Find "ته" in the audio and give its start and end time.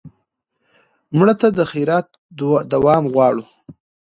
1.41-1.47